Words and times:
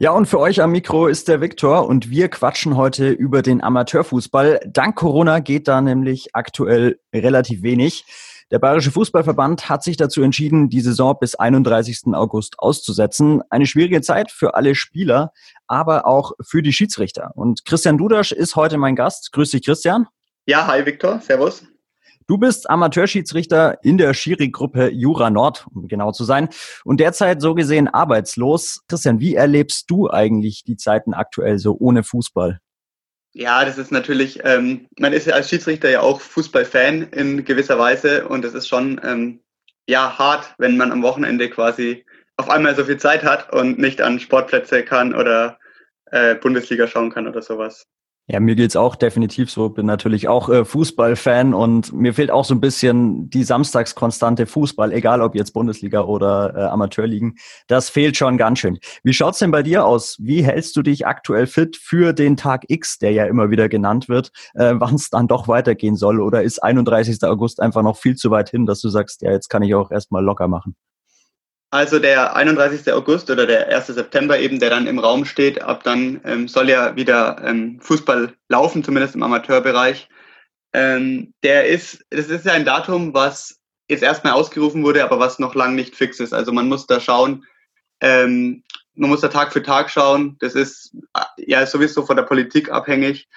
Ja, 0.00 0.12
und 0.12 0.26
für 0.26 0.38
euch 0.38 0.62
am 0.62 0.70
Mikro 0.70 1.08
ist 1.08 1.26
der 1.26 1.40
Viktor 1.40 1.88
und 1.88 2.08
wir 2.08 2.28
quatschen 2.28 2.76
heute 2.76 3.08
über 3.08 3.42
den 3.42 3.60
Amateurfußball. 3.60 4.60
Dank 4.64 4.94
Corona 4.94 5.40
geht 5.40 5.66
da 5.66 5.80
nämlich 5.80 6.36
aktuell 6.36 7.00
relativ 7.12 7.62
wenig. 7.62 8.04
Der 8.52 8.60
Bayerische 8.60 8.92
Fußballverband 8.92 9.68
hat 9.68 9.82
sich 9.82 9.96
dazu 9.96 10.22
entschieden, 10.22 10.68
die 10.68 10.82
Saison 10.82 11.16
bis 11.20 11.34
31. 11.34 12.14
August 12.14 12.60
auszusetzen. 12.60 13.42
Eine 13.50 13.66
schwierige 13.66 14.00
Zeit 14.00 14.30
für 14.30 14.54
alle 14.54 14.76
Spieler, 14.76 15.32
aber 15.66 16.06
auch 16.06 16.30
für 16.46 16.62
die 16.62 16.72
Schiedsrichter. 16.72 17.32
Und 17.34 17.64
Christian 17.64 17.98
Dudasch 17.98 18.30
ist 18.30 18.54
heute 18.54 18.78
mein 18.78 18.94
Gast. 18.94 19.32
Grüß 19.32 19.50
dich, 19.50 19.64
Christian. 19.64 20.06
Ja, 20.46 20.68
hi 20.68 20.86
Viktor, 20.86 21.18
servus. 21.18 21.64
Du 22.28 22.36
bist 22.36 22.68
Amateurschiedsrichter 22.68 23.78
in 23.82 23.96
der 23.96 24.12
Schiri-Gruppe 24.12 24.90
Jura 24.90 25.30
Nord, 25.30 25.66
um 25.74 25.88
genau 25.88 26.12
zu 26.12 26.24
sein, 26.24 26.50
und 26.84 27.00
derzeit 27.00 27.40
so 27.40 27.54
gesehen 27.54 27.88
arbeitslos. 27.88 28.82
Christian, 28.86 29.18
wie 29.18 29.34
erlebst 29.34 29.90
du 29.90 30.10
eigentlich 30.10 30.62
die 30.62 30.76
Zeiten 30.76 31.14
aktuell 31.14 31.58
so 31.58 31.74
ohne 31.80 32.02
Fußball? 32.02 32.60
Ja, 33.32 33.64
das 33.64 33.78
ist 33.78 33.92
natürlich, 33.92 34.40
ähm, 34.44 34.88
man 34.98 35.14
ist 35.14 35.26
ja 35.26 35.36
als 35.36 35.48
Schiedsrichter 35.48 35.88
ja 35.88 36.02
auch 36.02 36.20
Fußballfan 36.20 37.04
in 37.12 37.46
gewisser 37.46 37.78
Weise 37.78 38.28
und 38.28 38.44
es 38.44 38.52
ist 38.52 38.68
schon 38.68 39.00
ähm, 39.02 39.40
ja 39.88 40.18
hart, 40.18 40.54
wenn 40.58 40.76
man 40.76 40.92
am 40.92 41.02
Wochenende 41.02 41.48
quasi 41.48 42.04
auf 42.36 42.50
einmal 42.50 42.76
so 42.76 42.84
viel 42.84 42.98
Zeit 42.98 43.24
hat 43.24 43.50
und 43.54 43.78
nicht 43.78 44.02
an 44.02 44.20
Sportplätze 44.20 44.84
kann 44.84 45.14
oder 45.14 45.58
äh, 46.10 46.34
Bundesliga 46.34 46.88
schauen 46.88 47.10
kann 47.10 47.26
oder 47.26 47.40
sowas. 47.40 47.86
Ja, 48.30 48.40
mir 48.40 48.56
geht's 48.56 48.76
auch 48.76 48.94
definitiv 48.94 49.50
so. 49.50 49.70
Bin 49.70 49.86
natürlich 49.86 50.28
auch 50.28 50.50
äh, 50.50 50.66
Fußballfan 50.66 51.54
und 51.54 51.94
mir 51.94 52.12
fehlt 52.12 52.30
auch 52.30 52.44
so 52.44 52.54
ein 52.54 52.60
bisschen 52.60 53.30
die 53.30 53.42
Samstagskonstante 53.42 54.44
Fußball, 54.44 54.92
egal 54.92 55.22
ob 55.22 55.34
jetzt 55.34 55.52
Bundesliga 55.52 56.02
oder 56.02 56.54
äh, 56.54 56.60
Amateurligen. 56.64 57.36
Das 57.68 57.88
fehlt 57.88 58.18
schon 58.18 58.36
ganz 58.36 58.58
schön. 58.58 58.80
Wie 59.02 59.14
schaut's 59.14 59.38
denn 59.38 59.50
bei 59.50 59.62
dir 59.62 59.86
aus? 59.86 60.18
Wie 60.20 60.44
hältst 60.44 60.76
du 60.76 60.82
dich 60.82 61.06
aktuell 61.06 61.46
fit 61.46 61.78
für 61.78 62.12
den 62.12 62.36
Tag 62.36 62.64
X, 62.68 62.98
der 62.98 63.12
ja 63.12 63.24
immer 63.24 63.48
wieder 63.48 63.70
genannt 63.70 64.10
wird, 64.10 64.30
äh, 64.52 64.74
wann 64.76 64.96
es 64.96 65.08
dann 65.08 65.26
doch 65.26 65.48
weitergehen 65.48 65.96
soll? 65.96 66.20
Oder 66.20 66.42
ist 66.42 66.62
31. 66.62 67.24
August 67.24 67.62
einfach 67.62 67.82
noch 67.82 67.96
viel 67.96 68.16
zu 68.16 68.30
weit 68.30 68.50
hin, 68.50 68.66
dass 68.66 68.82
du 68.82 68.90
sagst, 68.90 69.22
ja, 69.22 69.32
jetzt 69.32 69.48
kann 69.48 69.62
ich 69.62 69.74
auch 69.74 69.90
erstmal 69.90 70.22
locker 70.22 70.48
machen? 70.48 70.76
Also 71.70 71.98
der 71.98 72.34
31. 72.34 72.90
August 72.92 73.30
oder 73.30 73.46
der 73.46 73.68
1. 73.68 73.88
September 73.88 74.38
eben, 74.38 74.58
der 74.58 74.70
dann 74.70 74.86
im 74.86 74.98
Raum 74.98 75.26
steht, 75.26 75.60
ab 75.60 75.82
dann 75.84 76.20
ähm, 76.24 76.48
soll 76.48 76.70
ja 76.70 76.96
wieder 76.96 77.42
ähm, 77.44 77.78
Fußball 77.80 78.32
laufen, 78.48 78.82
zumindest 78.82 79.14
im 79.14 79.22
Amateurbereich. 79.22 80.08
Ähm, 80.72 81.34
der 81.42 81.66
ist, 81.66 82.04
das 82.10 82.28
ist 82.28 82.46
ja 82.46 82.52
ein 82.52 82.64
Datum, 82.64 83.12
was 83.12 83.60
jetzt 83.88 84.02
erstmal 84.02 84.32
ausgerufen 84.32 84.82
wurde, 84.82 85.04
aber 85.04 85.18
was 85.18 85.38
noch 85.38 85.54
lang 85.54 85.74
nicht 85.74 85.94
fix 85.94 86.20
ist. 86.20 86.32
Also 86.32 86.52
man 86.52 86.68
muss 86.68 86.86
da 86.86 87.00
schauen, 87.00 87.44
ähm, 88.00 88.62
man 88.94 89.10
muss 89.10 89.20
da 89.20 89.28
Tag 89.28 89.52
für 89.52 89.62
Tag 89.62 89.90
schauen. 89.90 90.36
Das 90.40 90.54
ist 90.54 90.94
ja 91.36 91.66
sowieso 91.66 92.04
von 92.04 92.16
der 92.16 92.24
Politik 92.24 92.70
abhängig 92.70 93.28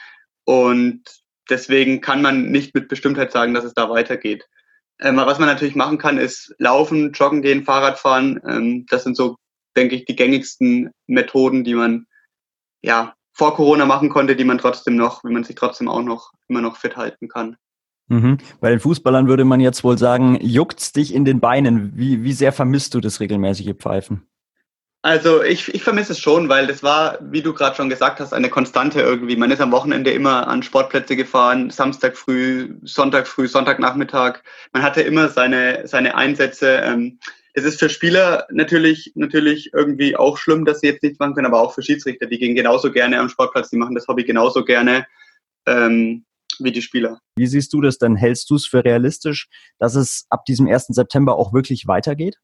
und 0.46 1.04
deswegen 1.50 2.02
kann 2.02 2.22
man 2.22 2.50
nicht 2.52 2.74
mit 2.76 2.88
Bestimmtheit 2.88 3.32
sagen, 3.32 3.54
dass 3.54 3.66
es 3.66 3.74
da 3.74 3.90
weitergeht. 3.90 4.48
Ähm, 5.02 5.18
was 5.18 5.40
man 5.40 5.48
natürlich 5.48 5.76
machen 5.76 5.98
kann, 5.98 6.18
ist 6.18 6.54
laufen, 6.60 7.12
joggen 7.12 7.42
gehen, 7.42 7.64
Fahrrad 7.64 7.98
fahren. 7.98 8.40
Ähm, 8.48 8.86
das 8.90 9.04
sind 9.04 9.18
so, 9.18 9.36
denke 9.76 9.96
ich, 9.96 10.06
die 10.06 10.16
gängigsten 10.16 10.92
Methoden, 11.08 11.64
die 11.64 11.74
man 11.74 12.06
ja 12.84 13.16
vor 13.34 13.56
Corona 13.56 13.86
machen 13.86 14.10
konnte, 14.10 14.36
die 14.36 14.44
man 14.44 14.60
trotzdem 14.60 14.96
noch, 14.96 15.24
wie 15.24 15.32
man 15.32 15.44
sich 15.44 15.56
trotzdem 15.56 15.88
auch 15.88 16.04
noch 16.04 16.32
immer 16.48 16.62
noch 16.62 16.78
fit 16.78 16.98
halten 16.98 17.28
kann. 17.28 17.58
Mhm. 18.08 18.38
Bei 18.60 18.70
den 18.70 18.80
Fußballern 18.80 19.28
würde 19.28 19.46
man 19.46 19.62
jetzt 19.62 19.84
wohl 19.84 19.98
sagen, 19.98 20.38
juckt's 20.42 20.92
dich 20.92 21.14
in 21.14 21.26
den 21.26 21.40
Beinen? 21.40 21.94
Wie, 21.96 22.24
wie 22.24 22.34
sehr 22.34 22.52
vermisst 22.52 22.94
du 22.94 23.00
das 23.00 23.20
regelmäßige 23.22 23.74
Pfeifen? 23.78 24.28
Also 25.04 25.42
ich, 25.42 25.74
ich 25.74 25.84
vermisse 25.84 26.12
es 26.12 26.20
schon, 26.20 26.48
weil 26.48 26.68
das 26.68 26.84
war, 26.84 27.18
wie 27.22 27.42
du 27.42 27.54
gerade 27.54 27.76
schon 27.76 27.90
gesagt 27.90 28.20
hast, 28.20 28.34
eine 28.34 28.50
Konstante 28.50 29.02
irgendwie. 29.02 29.36
Man 29.36 29.50
ist 29.50 29.60
am 29.60 29.72
Wochenende 29.72 30.12
immer 30.12 30.48
an 30.48 30.62
Sportplätze 30.62 31.16
gefahren, 31.16 31.72
Samstag 31.72 32.16
früh, 32.16 32.76
Sonntag 32.84 33.28
früh, 33.28 33.48
Sonntagnachmittag. 33.48 34.44
Man 34.74 34.84
hatte 34.84 35.02
immer 35.02 35.30
seine, 35.30 35.88
seine 35.88 36.14
Einsätze. 36.14 36.82
Ähm, 36.84 37.20
es 37.54 37.64
ist 37.64 37.80
für 37.80 37.90
Spieler 37.90 38.46
natürlich, 38.52 39.12
natürlich 39.16 39.72
irgendwie 39.74 40.16
auch 40.16 40.38
schlimm, 40.38 40.66
dass 40.66 40.82
sie 40.82 40.88
jetzt 40.88 41.02
nichts 41.02 41.18
machen 41.18 41.34
können, 41.34 41.48
aber 41.48 41.62
auch 41.62 41.74
für 41.74 41.82
Schiedsrichter, 41.82 42.28
die 42.28 42.38
gehen 42.38 42.56
genauso 42.56 42.92
gerne 42.92 43.20
am 43.20 43.28
Sportplatz, 43.30 43.72
die 43.72 43.78
machen 43.78 43.96
das 43.96 44.08
Hobby 44.08 44.24
genauso 44.24 44.64
gerne 44.64 45.08
ähm, 45.66 46.26
wie 46.60 46.72
die 46.72 46.82
Spieler. 46.84 47.20
Wie 47.36 47.48
siehst 47.48 47.74
du 47.74 47.82
das 47.82 47.98
denn? 47.98 48.16
Hältst 48.16 48.52
du 48.52 48.56
es 48.56 48.68
für 48.68 48.86
realistisch, 48.86 49.50
dass 49.80 49.96
es 49.96 50.28
ab 50.30 50.46
diesem 50.46 50.68
1. 50.68 50.88
September 50.90 51.36
auch 51.38 51.54
wirklich 51.54 51.88
weitergeht? 51.88 52.38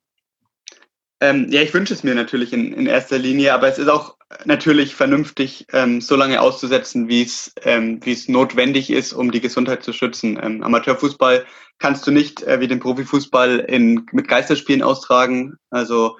Ähm, 1.20 1.48
ja, 1.50 1.62
ich 1.62 1.74
wünsche 1.74 1.94
es 1.94 2.04
mir 2.04 2.14
natürlich 2.14 2.54
in, 2.54 2.74
in 2.74 2.86
erster 2.86 3.18
Linie, 3.18 3.54
aber 3.54 3.68
es 3.68 3.80
ist 3.80 3.88
auch 3.88 4.18
natürlich 4.46 4.96
vernünftig, 4.96 5.66
ähm, 5.74 6.02
so 6.02 6.16
lange 6.16 6.42
auszusetzen, 6.42 7.08
wie 7.08 7.24
es 7.24 7.54
ähm, 7.64 8.00
es 8.06 8.28
notwendig 8.28 8.90
ist, 8.90 9.14
um 9.14 9.32
die 9.32 9.42
Gesundheit 9.42 9.84
zu 9.84 9.94
schützen. 9.94 10.40
Ähm, 10.42 10.64
Amateurfußball 10.64 11.46
kannst 11.80 12.06
du 12.06 12.12
nicht 12.12 12.44
äh, 12.44 12.60
wie 12.60 12.68
den 12.68 12.80
Profifußball 12.80 13.60
in, 13.60 14.06
mit 14.12 14.28
Geisterspielen 14.28 14.84
austragen. 14.84 15.56
Also 15.70 16.18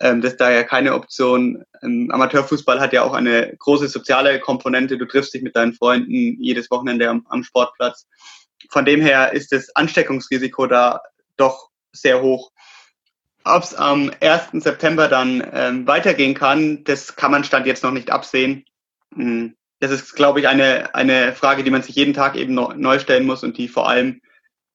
ähm, 0.00 0.20
das 0.22 0.32
ist 0.32 0.40
da 0.40 0.50
ja 0.50 0.64
keine 0.64 0.94
Option. 0.94 1.64
Ähm, 1.82 2.10
Amateurfußball 2.10 2.80
hat 2.80 2.92
ja 2.92 3.02
auch 3.02 3.12
eine 3.12 3.54
große 3.58 3.88
soziale 3.88 4.40
Komponente. 4.40 4.98
Du 4.98 5.06
triffst 5.06 5.34
dich 5.34 5.42
mit 5.42 5.54
deinen 5.54 5.74
Freunden 5.74 6.40
jedes 6.40 6.70
Wochenende 6.70 7.08
am, 7.08 7.26
am 7.28 7.44
Sportplatz. 7.44 8.06
Von 8.70 8.84
dem 8.84 9.00
her 9.00 9.32
ist 9.32 9.52
das 9.52 9.74
Ansteckungsrisiko 9.76 10.66
da 10.66 11.00
doch 11.36 11.68
sehr 11.92 12.22
hoch. 12.22 12.51
Ob 13.44 13.62
es 13.62 13.74
am 13.74 14.10
1. 14.20 14.62
September 14.62 15.08
dann 15.08 15.46
ähm, 15.52 15.86
weitergehen 15.86 16.34
kann, 16.34 16.84
das 16.84 17.16
kann 17.16 17.30
man 17.30 17.44
Stand 17.44 17.66
jetzt 17.66 17.82
noch 17.82 17.90
nicht 17.90 18.10
absehen. 18.10 18.64
Hm, 19.14 19.56
das 19.80 19.90
ist, 19.90 20.14
glaube 20.14 20.40
ich, 20.40 20.48
eine, 20.48 20.94
eine 20.94 21.32
Frage, 21.32 21.64
die 21.64 21.70
man 21.70 21.82
sich 21.82 21.96
jeden 21.96 22.14
Tag 22.14 22.36
eben 22.36 22.54
neu 22.54 22.98
stellen 23.00 23.26
muss 23.26 23.42
und 23.42 23.58
die 23.58 23.66
vor 23.68 23.88
allem, 23.88 24.20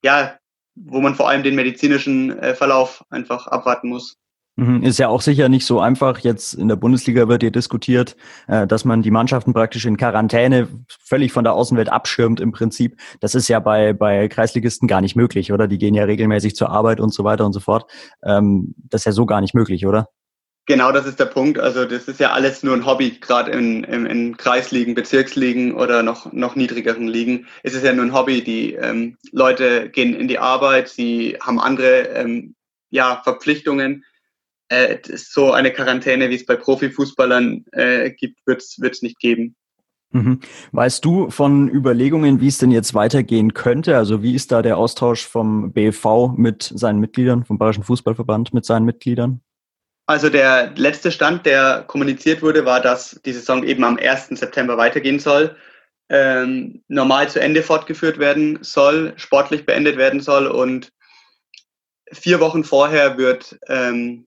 ja, 0.03 0.37
wo 0.75 0.99
man 0.99 1.15
vor 1.15 1.29
allem 1.29 1.43
den 1.43 1.55
medizinischen 1.55 2.37
äh, 2.39 2.53
Verlauf 2.55 3.05
einfach 3.09 3.47
abwarten 3.47 3.89
muss. 3.89 4.17
Mhm. 4.59 4.81
Ist 4.81 4.97
ja 4.97 5.07
auch 5.07 5.21
sicher 5.21 5.49
nicht 5.49 5.67
so 5.67 5.79
einfach. 5.79 6.19
Jetzt 6.19 6.55
in 6.55 6.67
der 6.67 6.75
Bundesliga 6.75 7.27
wird 7.27 7.43
hier 7.43 7.51
diskutiert, 7.51 8.17
äh, 8.47 8.65
dass 8.65 8.85
man 8.85 9.03
die 9.03 9.11
Mannschaften 9.11 9.53
praktisch 9.53 9.85
in 9.85 9.97
Quarantäne 9.97 10.67
völlig 10.87 11.31
von 11.31 11.43
der 11.43 11.53
Außenwelt 11.53 11.89
abschirmt 11.89 12.39
im 12.39 12.51
Prinzip. 12.51 12.99
Das 13.19 13.35
ist 13.35 13.47
ja 13.47 13.59
bei, 13.59 13.93
bei 13.93 14.27
Kreisligisten 14.27 14.87
gar 14.87 15.01
nicht 15.01 15.15
möglich, 15.15 15.53
oder? 15.53 15.67
Die 15.67 15.77
gehen 15.77 15.93
ja 15.93 16.05
regelmäßig 16.05 16.55
zur 16.55 16.71
Arbeit 16.71 16.99
und 16.99 17.13
so 17.13 17.23
weiter 17.23 17.45
und 17.45 17.53
so 17.53 17.59
fort. 17.59 17.89
Ähm, 18.23 18.73
das 18.89 19.01
ist 19.01 19.05
ja 19.05 19.11
so 19.11 19.27
gar 19.27 19.41
nicht 19.41 19.53
möglich, 19.53 19.85
oder? 19.85 20.09
Genau, 20.65 20.91
das 20.91 21.05
ist 21.05 21.19
der 21.19 21.25
Punkt. 21.25 21.59
Also 21.59 21.85
das 21.85 22.07
ist 22.07 22.19
ja 22.19 22.31
alles 22.31 22.63
nur 22.63 22.73
ein 22.73 22.85
Hobby, 22.85 23.11
gerade 23.21 23.51
in, 23.51 23.83
in, 23.83 24.07
in 24.07 24.37
Kreisligen, 24.37 24.95
Bezirksligen 24.95 25.75
oder 25.75 26.01
noch, 26.01 26.33
noch 26.33 26.55
niedrigeren 26.55 27.07
Ligen. 27.07 27.45
Es 27.61 27.75
ist 27.75 27.85
ja 27.85 27.93
nur 27.93 28.05
ein 28.05 28.13
Hobby. 28.13 28.43
Die 28.43 28.73
ähm, 28.73 29.17
Leute 29.31 29.89
gehen 29.89 30.15
in 30.15 30.27
die 30.27 30.39
Arbeit, 30.39 30.89
sie 30.89 31.37
haben 31.39 31.59
andere 31.59 32.09
ähm, 32.15 32.55
ja, 32.89 33.21
Verpflichtungen 33.23 34.03
äh, 34.69 34.97
so 35.03 35.51
eine 35.51 35.71
Quarantäne, 35.71 36.29
wie 36.29 36.35
es 36.35 36.45
bei 36.45 36.55
Profifußballern 36.55 37.65
äh, 37.71 38.11
gibt, 38.11 38.45
wird 38.45 38.61
es 38.61 39.01
nicht 39.01 39.19
geben. 39.19 39.55
Mhm. 40.11 40.39
Weißt 40.71 41.03
du 41.03 41.29
von 41.29 41.69
Überlegungen, 41.69 42.39
wie 42.39 42.47
es 42.47 42.57
denn 42.57 42.71
jetzt 42.71 42.93
weitergehen 42.93 43.53
könnte? 43.53 43.97
Also 43.97 44.23
wie 44.23 44.35
ist 44.35 44.51
da 44.51 44.61
der 44.61 44.77
Austausch 44.77 45.25
vom 45.25 45.73
BFV 45.73 46.33
mit 46.35 46.63
seinen 46.63 46.99
Mitgliedern, 46.99 47.43
vom 47.43 47.57
Bayerischen 47.57 47.83
Fußballverband 47.83 48.53
mit 48.53 48.65
seinen 48.65 48.85
Mitgliedern? 48.85 49.41
Also 50.05 50.29
der 50.29 50.71
letzte 50.75 51.11
Stand, 51.11 51.45
der 51.45 51.83
kommuniziert 51.85 52.41
wurde, 52.41 52.63
war, 52.63 52.79
dass 52.79 53.19
die 53.25 53.33
Saison 53.33 53.63
eben 53.63 53.83
am 53.83 53.97
1. 53.97 54.29
September 54.29 54.77
weitergehen 54.77 55.19
soll, 55.19 55.57
ähm, 56.09 56.81
normal 56.87 57.29
zu 57.29 57.41
Ende 57.41 57.61
fortgeführt 57.61 58.17
werden 58.17 58.59
soll, 58.61 59.11
sportlich 59.17 59.65
beendet 59.65 59.97
werden 59.97 60.21
soll 60.21 60.47
und 60.47 60.93
vier 62.13 62.39
Wochen 62.39 62.63
vorher 62.63 63.17
wird 63.17 63.59
ähm, 63.67 64.25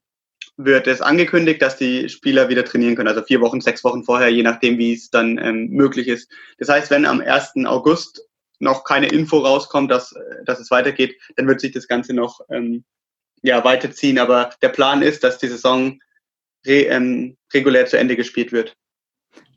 wird 0.64 0.86
es 0.86 1.00
angekündigt, 1.00 1.62
dass 1.62 1.76
die 1.76 2.08
Spieler 2.08 2.48
wieder 2.48 2.64
trainieren 2.64 2.96
können. 2.96 3.08
Also 3.08 3.22
vier 3.22 3.40
Wochen, 3.40 3.60
sechs 3.60 3.84
Wochen 3.84 4.04
vorher, 4.04 4.28
je 4.28 4.42
nachdem, 4.42 4.78
wie 4.78 4.94
es 4.94 5.10
dann 5.10 5.38
ähm, 5.38 5.68
möglich 5.68 6.08
ist. 6.08 6.30
Das 6.58 6.68
heißt, 6.68 6.90
wenn 6.90 7.06
am 7.06 7.20
1. 7.20 7.52
August 7.66 8.22
noch 8.58 8.84
keine 8.84 9.08
Info 9.08 9.38
rauskommt, 9.38 9.90
dass, 9.90 10.14
dass 10.44 10.60
es 10.60 10.70
weitergeht, 10.70 11.16
dann 11.36 11.48
wird 11.48 11.60
sich 11.60 11.72
das 11.72 11.88
Ganze 11.88 12.12
noch 12.12 12.40
ähm, 12.50 12.84
ja, 13.42 13.64
weiterziehen. 13.64 14.18
Aber 14.18 14.50
der 14.62 14.68
Plan 14.68 15.02
ist, 15.02 15.24
dass 15.24 15.38
die 15.38 15.48
Saison 15.48 15.98
re, 16.66 16.82
ähm, 16.84 17.36
regulär 17.52 17.86
zu 17.86 17.98
Ende 17.98 18.16
gespielt 18.16 18.52
wird. 18.52 18.76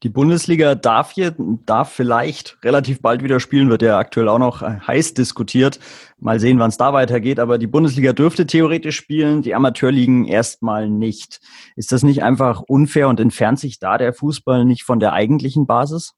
Die 0.02 0.10
Bundesliga 0.10 0.76
darf 0.76 1.12
hier, 1.12 1.34
darf 1.38 1.92
vielleicht 1.92 2.58
relativ 2.64 3.02
bald 3.02 3.24
wieder 3.24 3.40
spielen, 3.40 3.70
wird 3.70 3.82
ja 3.82 3.98
aktuell 3.98 4.28
auch 4.28 4.40
noch 4.40 4.62
heiß 4.62 5.14
diskutiert. 5.14 5.80
Mal 6.20 6.40
sehen, 6.40 6.60
wann 6.60 6.70
es 6.70 6.78
da 6.78 6.92
weitergeht. 6.92 7.40
Aber 7.40 7.58
die 7.58 7.68
Bundesliga 7.68 8.12
dürfte 8.12 8.46
theoretisch 8.46 8.98
spielen, 8.98 9.42
die 9.42 9.56
Amateurligen 9.56 10.26
erstmal 10.26 10.90
nicht. 10.90 11.40
Ist 11.76 11.92
das 11.92 12.04
nicht 12.04 12.24
einfach 12.24 12.62
unfair 12.62 13.08
und 13.08 13.20
entfernt 13.20 13.60
sich 13.60 13.80
da 13.80 13.98
der 13.98 14.14
Fußball 14.14 14.66
nicht 14.66 14.84
von 14.84 15.00
der 15.00 15.14
eigentlichen 15.14 15.68
Basis? 15.68 16.14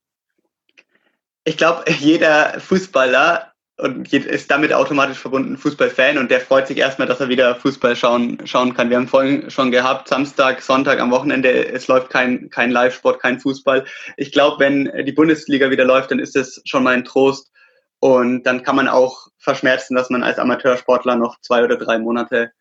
Ich 1.44 1.58
glaube, 1.58 1.84
jeder 2.00 2.60
Fußballer 2.60 3.52
und 3.78 4.12
ist 4.14 4.50
damit 4.50 4.72
automatisch 4.74 5.18
verbunden 5.18 5.58
Fußballfan 5.58 6.18
und 6.18 6.32
der 6.32 6.40
freut 6.40 6.68
sich 6.68 6.78
erstmal, 6.78 7.08
dass 7.08 7.20
er 7.20 7.28
wieder 7.28 7.56
Fußball 7.56 7.96
schauen, 7.96 8.38
schauen 8.46 8.74
kann. 8.74 8.90
Wir 8.90 8.98
haben 8.98 9.08
vorhin 9.08 9.50
schon 9.50 9.72
gehabt, 9.72 10.08
Samstag, 10.08 10.62
Sonntag 10.62 11.00
am 11.00 11.12
Wochenende, 11.12 11.68
es 11.68 11.88
läuft 11.88 12.10
kein, 12.10 12.50
kein 12.50 12.72
Live-Sport, 12.72 13.20
kein 13.20 13.40
Fußball. 13.40 13.86
Ich 14.16 14.32
glaube, 14.32 14.60
wenn 14.60 14.92
die 15.06 15.12
Bundesliga 15.12 15.70
wieder 15.70 15.84
läuft, 15.84 16.12
dann 16.12 16.20
ist 16.20 16.38
es 16.38 16.62
schon 16.66 16.84
mal 16.84 16.94
ein 16.94 17.04
Trost 17.04 17.52
und 18.00 18.44
dann 18.44 18.64
kann 18.64 18.78
man 18.78 18.88
auch 18.88 19.28
verschmerzen, 19.40 19.96
dass 19.96 20.10
man 20.10 20.24
als 20.24 20.40
Amateursportler 20.40 21.16
noch 21.18 21.40
zwei 21.42 21.64
oder 21.64 21.78
drei 21.78 22.00
Monate 22.00 22.52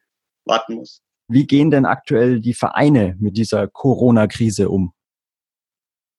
warten 0.45 0.75
muss. 0.75 1.01
Wie 1.29 1.47
gehen 1.47 1.71
denn 1.71 1.87
aktuell 1.87 2.41
die 2.41 2.55
Vereine 2.55 3.17
mit 3.21 3.37
dieser 3.37 3.69
Corona-Krise 3.69 4.69
um? 4.69 4.93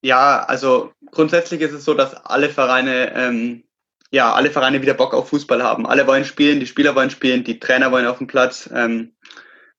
Ja, 0.02 0.44
also 0.44 0.92
grundsätzlich 1.12 1.62
ist 1.62 1.74
es 1.74 1.86
so, 1.86 1.94
dass 1.94 2.14
alle 2.14 2.50
Vereine 2.50 3.14
ähm, 3.14 3.64
ja, 4.12 4.34
alle 4.34 4.52
Vereine 4.52 4.82
wieder 4.82 4.94
Bock 4.94 5.14
auf 5.14 5.30
Fußball 5.30 5.64
haben. 5.64 5.86
Alle 5.86 6.08
wollen 6.08 6.26
spielen, 6.26 6.60
die 6.60 6.68
Spieler 6.68 6.96
wollen 6.96 7.10
spielen, 7.10 7.44
die 7.44 7.60
Trainer 7.60 7.92
wollen 7.92 8.08
auf 8.08 8.20
dem 8.20 8.28
Platz. 8.28 8.70
Ähm, 8.74 9.16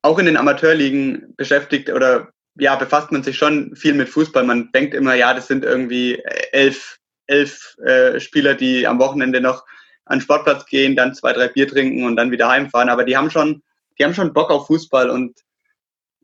auch 0.02 0.18
in 0.18 0.26
den 0.26 0.36
Amateurligen 0.36 1.34
beschäftigt 1.36 1.90
oder 1.90 2.30
ja, 2.58 2.76
befasst 2.76 3.12
man 3.12 3.22
sich 3.22 3.36
schon 3.36 3.74
viel 3.76 3.94
mit 3.94 4.08
Fußball. 4.08 4.44
Man 4.44 4.70
denkt 4.72 4.94
immer, 4.94 5.14
ja, 5.14 5.34
das 5.34 5.46
sind 5.46 5.64
irgendwie 5.64 6.22
elf, 6.52 6.98
elf 7.26 7.76
äh, 7.84 8.18
Spieler, 8.20 8.54
die 8.54 8.86
am 8.86 8.98
Wochenende 8.98 9.40
noch 9.40 9.64
an 10.06 10.18
den 10.18 10.22
Sportplatz 10.22 10.64
gehen, 10.66 10.96
dann 10.96 11.14
zwei, 11.14 11.32
drei 11.32 11.48
Bier 11.48 11.68
trinken 11.68 12.04
und 12.04 12.16
dann 12.16 12.30
wieder 12.30 12.48
heimfahren. 12.48 12.88
Aber 12.88 13.04
die 13.04 13.16
haben 13.16 13.30
schon, 13.30 13.62
die 13.98 14.04
haben 14.04 14.14
schon 14.14 14.32
Bock 14.32 14.50
auf 14.50 14.68
Fußball 14.68 15.10
und 15.10 15.38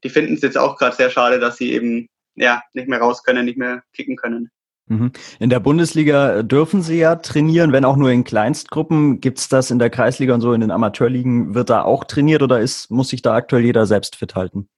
die 0.05 0.11
finden 0.11 0.35
es 0.35 0.43
jetzt 0.43 0.59
auch 0.59 0.77
gerade 0.77 0.97
sehr 0.97 1.11
schade, 1.11 1.39
dass 1.39 1.57
sie 1.57 1.73
eben 1.73 2.09
ja 2.35 2.63
nicht 2.73 2.89
mehr 2.89 3.01
raus 3.01 3.23
können, 3.23 3.45
nicht 3.45 3.59
mehr 3.59 3.83
kicken 3.93 4.17
können. 4.17 4.51
Mhm. 4.93 5.13
In 5.39 5.51
der 5.51 5.61
Bundesliga 5.61 6.43
dürfen 6.43 6.83
sie 6.83 6.99
ja 6.99 7.17
trainieren, 7.17 7.73
wenn 7.73 7.85
auch 7.85 7.97
nur 7.97 8.11
in 8.11 8.25
Kleinstgruppen. 8.25 9.21
Gibt 9.21 9.39
es 9.39 9.49
das 9.49 9.71
in 9.71 9.79
der 9.79 9.89
Kreisliga 9.89 10.35
und 10.35 10.43
so 10.43 10.53
in 10.53 10.61
den 10.61 10.71
Amateurligen? 10.71 11.55
Wird 11.55 11.71
da 11.71 11.83
auch 11.83 12.05
trainiert 12.05 12.43
oder 12.43 12.61
ist, 12.61 12.91
muss 12.91 13.09
sich 13.09 13.23
da 13.23 13.35
aktuell 13.35 13.65
jeder 13.65 13.87
selbst 13.87 14.17
fit 14.17 14.35
halten? 14.35 14.69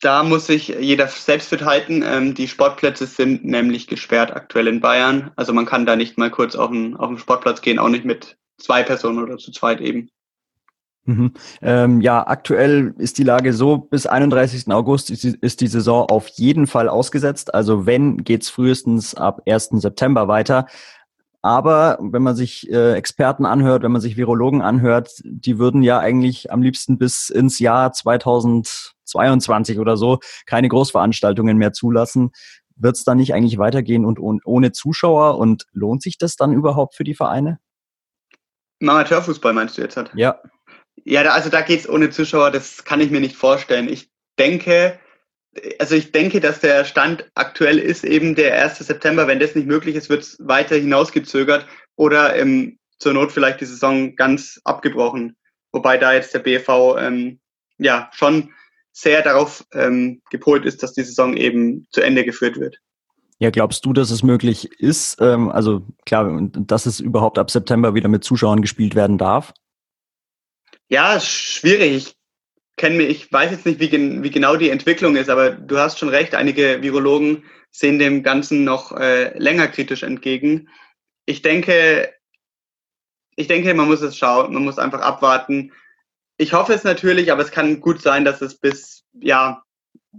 Da 0.00 0.22
muss 0.22 0.46
sich 0.46 0.68
jeder 0.68 1.08
selbst 1.08 1.48
fit 1.48 1.64
halten. 1.64 2.04
Ähm, 2.04 2.34
die 2.34 2.48
Sportplätze 2.48 3.06
sind 3.06 3.44
nämlich 3.44 3.86
gesperrt 3.86 4.32
aktuell 4.32 4.68
in 4.68 4.80
Bayern. 4.80 5.32
Also 5.36 5.52
man 5.52 5.66
kann 5.66 5.86
da 5.86 5.96
nicht 5.96 6.18
mal 6.18 6.30
kurz 6.30 6.54
auf 6.54 6.70
den, 6.70 6.96
auf 6.96 7.08
den 7.08 7.18
Sportplatz 7.18 7.62
gehen, 7.62 7.78
auch 7.78 7.88
nicht 7.88 8.04
mit 8.04 8.36
zwei 8.58 8.82
Personen 8.82 9.22
oder 9.22 9.38
zu 9.38 9.50
zweit 9.50 9.80
eben. 9.80 10.08
Mhm. 11.04 11.32
Ähm, 11.60 12.00
ja, 12.00 12.26
aktuell 12.26 12.94
ist 12.98 13.18
die 13.18 13.24
Lage 13.24 13.52
so, 13.52 13.78
bis 13.78 14.06
31. 14.06 14.70
August 14.70 15.10
ist 15.10 15.24
die, 15.24 15.36
ist 15.40 15.60
die 15.60 15.66
Saison 15.66 16.08
auf 16.08 16.28
jeden 16.28 16.66
Fall 16.66 16.88
ausgesetzt. 16.88 17.54
Also 17.54 17.86
wenn, 17.86 18.18
geht's 18.18 18.48
frühestens 18.50 19.14
ab 19.14 19.42
1. 19.46 19.70
September 19.72 20.28
weiter. 20.28 20.66
Aber 21.44 21.98
wenn 22.00 22.22
man 22.22 22.36
sich 22.36 22.70
äh, 22.70 22.92
Experten 22.92 23.46
anhört, 23.46 23.82
wenn 23.82 23.90
man 23.90 24.00
sich 24.00 24.16
Virologen 24.16 24.62
anhört, 24.62 25.10
die 25.24 25.58
würden 25.58 25.82
ja 25.82 25.98
eigentlich 25.98 26.52
am 26.52 26.62
liebsten 26.62 26.98
bis 26.98 27.30
ins 27.30 27.58
Jahr 27.58 27.92
2022 27.92 29.80
oder 29.80 29.96
so 29.96 30.20
keine 30.46 30.68
Großveranstaltungen 30.68 31.58
mehr 31.58 31.72
zulassen. 31.72 32.30
Wird 32.76 32.96
es 32.96 33.02
dann 33.02 33.16
nicht 33.16 33.34
eigentlich 33.34 33.58
weitergehen 33.58 34.04
und 34.04 34.20
ohne 34.20 34.70
Zuschauer? 34.70 35.36
Und 35.38 35.66
lohnt 35.72 36.02
sich 36.02 36.16
das 36.16 36.36
dann 36.36 36.52
überhaupt 36.52 36.94
für 36.94 37.04
die 37.04 37.14
Vereine? 37.14 37.58
Im 38.78 38.88
Amateurfußball 38.88 39.52
meinst 39.52 39.76
du 39.76 39.82
jetzt? 39.82 39.96
Hat? 39.96 40.12
Ja. 40.14 40.40
Ja, 41.04 41.22
also 41.32 41.50
da 41.50 41.62
geht's 41.62 41.88
ohne 41.88 42.10
Zuschauer, 42.10 42.50
das 42.50 42.84
kann 42.84 43.00
ich 43.00 43.10
mir 43.10 43.20
nicht 43.20 43.36
vorstellen. 43.36 43.88
Ich 43.88 44.10
denke, 44.38 44.98
also 45.78 45.94
ich 45.94 46.12
denke, 46.12 46.40
dass 46.40 46.60
der 46.60 46.84
Stand 46.84 47.30
aktuell 47.34 47.78
ist 47.78 48.04
eben 48.04 48.34
der 48.34 48.62
1. 48.62 48.78
September. 48.78 49.26
Wenn 49.26 49.40
das 49.40 49.54
nicht 49.54 49.66
möglich 49.66 49.96
ist, 49.96 50.08
wird 50.08 50.22
es 50.22 50.36
weiter 50.40 50.76
hinausgezögert 50.76 51.66
oder 51.96 52.36
ähm, 52.36 52.78
zur 52.98 53.12
Not 53.12 53.32
vielleicht 53.32 53.60
die 53.60 53.66
Saison 53.66 54.16
ganz 54.16 54.60
abgebrochen. 54.64 55.36
Wobei 55.72 55.98
da 55.98 56.12
jetzt 56.12 56.34
der 56.34 56.38
BV 56.38 56.96
ähm, 56.98 57.40
ja 57.78 58.10
schon 58.12 58.52
sehr 58.92 59.22
darauf 59.22 59.64
ähm, 59.72 60.22
gepolt 60.30 60.64
ist, 60.64 60.82
dass 60.82 60.92
die 60.92 61.02
Saison 61.02 61.36
eben 61.36 61.86
zu 61.90 62.02
Ende 62.02 62.24
geführt 62.24 62.58
wird. 62.58 62.78
Ja, 63.38 63.50
glaubst 63.50 63.84
du, 63.84 63.92
dass 63.92 64.10
es 64.10 64.22
möglich 64.22 64.70
ist? 64.78 65.16
Ähm, 65.20 65.50
also 65.50 65.84
klar, 66.06 66.48
dass 66.52 66.86
es 66.86 67.00
überhaupt 67.00 67.38
ab 67.38 67.50
September 67.50 67.94
wieder 67.94 68.08
mit 68.08 68.22
Zuschauern 68.22 68.60
gespielt 68.60 68.94
werden 68.94 69.18
darf? 69.18 69.52
Ja, 70.92 71.18
schwierig. 71.20 71.94
Ich 71.94 72.16
kenne 72.76 72.96
mir, 72.96 73.04
ich 73.04 73.32
weiß 73.32 73.50
jetzt 73.50 73.64
nicht, 73.64 73.80
wie, 73.80 73.90
wie, 74.22 74.30
genau 74.30 74.56
die 74.56 74.68
Entwicklung 74.68 75.16
ist, 75.16 75.30
aber 75.30 75.50
du 75.52 75.78
hast 75.78 75.98
schon 75.98 76.10
recht, 76.10 76.34
einige 76.34 76.82
Virologen 76.82 77.44
sehen 77.70 77.98
dem 77.98 78.22
Ganzen 78.22 78.64
noch 78.64 78.92
äh, 78.92 79.34
länger 79.38 79.68
kritisch 79.68 80.02
entgegen. 80.02 80.68
Ich 81.24 81.40
denke, 81.40 82.12
ich 83.36 83.46
denke, 83.46 83.72
man 83.72 83.86
muss 83.86 84.02
es 84.02 84.18
schauen, 84.18 84.52
man 84.52 84.64
muss 84.64 84.78
einfach 84.78 85.00
abwarten. 85.00 85.72
Ich 86.36 86.52
hoffe 86.52 86.74
es 86.74 86.84
natürlich, 86.84 87.32
aber 87.32 87.40
es 87.40 87.52
kann 87.52 87.80
gut 87.80 88.02
sein, 88.02 88.26
dass 88.26 88.42
es 88.42 88.58
bis 88.58 89.02
ja 89.14 89.62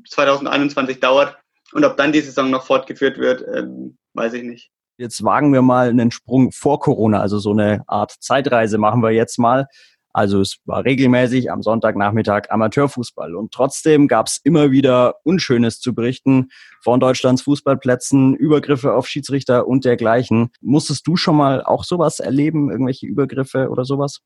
2021 0.10 1.00
dauert. 1.00 1.38
Und 1.74 1.86
ob 1.86 1.98
dann 1.98 2.14
die 2.14 2.22
Saison 2.22 2.50
noch 2.50 2.66
fortgeführt 2.66 3.20
wird, 3.20 3.46
ähm, 3.48 4.00
weiß 4.16 4.34
ich 4.34 4.44
nicht. 4.44 4.72
Jetzt 4.98 5.24
wagen 5.24 5.54
wir 5.54 5.62
mal 5.62 5.90
einen 5.90 6.10
Sprung 6.10 6.52
vor 6.52 6.80
Corona, 6.80 7.20
also 7.20 7.38
so 7.38 7.52
eine 7.52 7.84
Art 7.86 8.16
Zeitreise 8.20 8.80
machen 8.80 9.04
wir 9.04 9.12
jetzt 9.12 9.38
mal. 9.38 9.68
Also 10.14 10.42
es 10.42 10.60
war 10.66 10.86
regelmäßig 10.86 11.52
am 11.52 11.64
Sonntagnachmittag 11.64 12.44
Amateurfußball. 12.50 13.36
Und 13.36 13.52
trotzdem 13.52 14.08
gab 14.08 14.28
es 14.28 14.40
immer 14.44 14.70
wieder 14.72 15.16
Unschönes 15.24 15.80
zu 15.80 15.96
berichten 15.96 16.50
von 16.82 17.00
Deutschlands 17.00 17.42
Fußballplätzen, 17.42 18.36
Übergriffe 18.36 18.94
auf 18.94 19.08
Schiedsrichter 19.08 19.68
und 19.68 19.86
dergleichen. 19.86 20.52
Musstest 20.62 21.08
du 21.08 21.18
schon 21.18 21.36
mal 21.36 21.64
auch 21.64 21.84
sowas 21.84 22.20
erleben, 22.20 22.70
irgendwelche 22.70 23.08
Übergriffe 23.08 23.70
oder 23.70 23.86
sowas? 23.86 24.22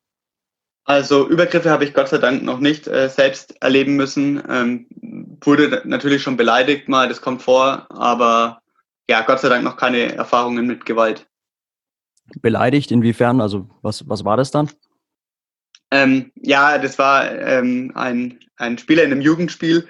Also 0.83 1.27
Übergriffe 1.27 1.69
habe 1.69 1.85
ich 1.85 1.93
Gott 1.93 2.09
sei 2.09 2.17
Dank 2.17 2.43
noch 2.43 2.59
nicht 2.59 2.87
äh, 2.87 3.09
selbst 3.09 3.61
erleben 3.61 3.95
müssen. 3.95 4.41
Ähm, 4.49 4.87
wurde 5.41 5.81
natürlich 5.85 6.21
schon 6.21 6.37
beleidigt 6.37 6.89
mal, 6.89 7.07
das 7.07 7.21
kommt 7.21 7.41
vor, 7.41 7.87
aber 7.89 8.61
ja, 9.09 9.21
Gott 9.21 9.39
sei 9.39 9.49
Dank 9.49 9.63
noch 9.63 9.77
keine 9.77 10.15
Erfahrungen 10.15 10.67
mit 10.67 10.85
Gewalt. 10.85 11.27
Beleidigt 12.41 12.91
inwiefern? 12.91 13.39
Also 13.39 13.69
was, 13.81 14.07
was 14.07 14.25
war 14.25 14.35
das 14.35 14.51
dann? 14.51 14.69
Ähm, 15.91 16.31
ja, 16.35 16.77
das 16.77 16.99
war 16.99 17.31
ähm, 17.31 17.91
ein, 17.95 18.39
ein 18.57 18.77
Spieler 18.77 19.03
in 19.03 19.11
einem 19.11 19.21
Jugendspiel, 19.21 19.87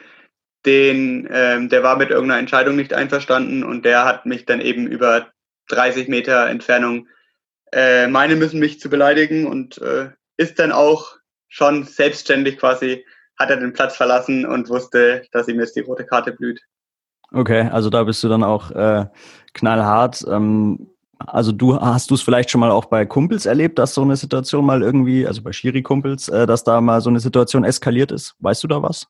den, 0.66 1.28
ähm, 1.32 1.70
der 1.70 1.84
war 1.84 1.98
mit 1.98 2.10
irgendeiner 2.10 2.40
Entscheidung 2.40 2.76
nicht 2.76 2.94
einverstanden 2.94 3.64
und 3.64 3.86
der 3.86 4.06
hat 4.06 4.26
mich 4.26 4.46
dann 4.46 4.62
eben 4.62 4.86
über 4.88 5.28
30 5.70 6.08
Meter 6.08 6.48
Entfernung 6.48 7.08
äh, 7.72 8.08
meinen 8.08 8.40
müssen, 8.40 8.60
mich 8.60 8.80
zu 8.80 8.90
beleidigen 8.90 9.48
und 9.48 9.82
äh, 9.82 10.10
ist 10.38 10.60
dann 10.60 10.72
auch 10.72 11.18
schon 11.48 11.84
selbstständig 11.84 12.58
quasi, 12.58 13.06
hat 13.38 13.50
er 13.50 13.58
den 13.58 13.74
Platz 13.74 13.96
verlassen 13.96 14.46
und 14.46 14.70
wusste, 14.70 15.24
dass 15.32 15.48
ihm 15.48 15.60
jetzt 15.60 15.76
die 15.76 15.82
rote 15.82 16.06
Karte 16.06 16.32
blüht. 16.32 16.62
Okay, 17.32 17.70
also 17.72 17.90
da 17.90 18.04
bist 18.04 18.24
du 18.24 18.30
dann 18.30 18.44
auch 18.44 18.72
äh, 18.72 19.06
knallhart. 19.54 20.24
Ähm, 20.30 20.90
also 21.20 21.52
du 21.52 21.80
hast 21.80 22.10
du 22.12 22.16
es 22.16 22.22
vielleicht 22.22 22.50
schon 22.52 22.62
mal 22.62 22.72
auch 22.72 22.86
bei 22.86 23.06
Kumpels 23.06 23.46
erlebt, 23.46 23.80
dass 23.80 23.94
so 23.94 24.02
eine 24.02 24.16
Situation 24.16 24.66
mal 24.66 24.82
irgendwie, 24.82 25.26
also 25.26 25.42
bei 25.42 25.52
Schiri-Kumpels, 25.52 26.30
äh, 26.30 26.46
dass 26.46 26.64
da 26.64 26.82
mal 26.82 27.02
so 27.02 27.10
eine 27.10 27.20
Situation 27.20 27.64
eskaliert 27.64 28.12
ist? 28.12 28.36
Weißt 28.40 28.64
du 28.64 28.68
da 28.68 28.82
was? 28.82 29.08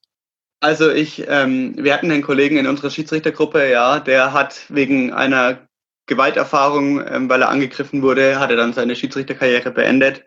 Also 0.60 0.90
ich, 0.92 1.26
ähm, 1.28 1.76
wir 1.78 1.94
hatten 1.94 2.12
einen 2.12 2.24
Kollegen 2.24 2.58
in 2.58 2.68
unserer 2.68 2.90
Schiedsrichtergruppe, 2.90 3.70
ja, 3.70 4.00
der 4.00 4.34
hat 4.34 4.66
wegen 4.70 5.14
einer 5.14 5.68
Gewalterfahrung, 6.08 7.06
ähm, 7.06 7.30
weil 7.30 7.42
er 7.42 7.50
angegriffen 7.50 8.02
wurde, 8.02 8.40
hat 8.40 8.50
er 8.50 8.56
dann 8.56 8.74
seine 8.74 8.96
Schiedsrichterkarriere 8.96 9.72
beendet. 9.72 10.24